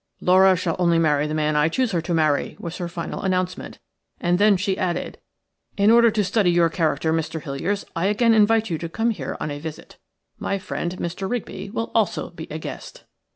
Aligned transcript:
"'Laura 0.19 0.55
shall 0.55 0.75
only 0.79 0.97
marry 0.97 1.27
the 1.27 1.33
man 1.35 1.55
I 1.55 1.69
choose 1.69 1.91
her 1.91 2.01
to 2.01 2.13
marry,' 2.15 2.57
was 2.59 2.77
her 2.77 2.87
final 2.87 3.21
announcement, 3.21 3.77
and 4.19 4.39
then 4.39 4.57
she 4.57 4.75
added: 4.75 5.19
'In 5.77 5.91
order 5.91 6.09
to 6.09 6.23
study 6.23 6.49
your 6.49 6.69
character, 6.71 7.13
Mr. 7.13 7.39
Hiliers, 7.39 7.85
I 7.95 8.07
again 8.07 8.33
invite 8.33 8.71
you 8.71 8.79
to 8.79 8.89
come 8.89 9.11
here 9.11 9.37
on 9.39 9.51
a 9.51 9.59
visit. 9.59 9.97
My 10.39 10.57
friend, 10.57 10.97
Mr. 10.97 11.29
Rigby, 11.29 11.69
will 11.69 11.91
also 11.93 12.31
be 12.31 12.47
a 12.49 12.57
guest.' 12.57 13.03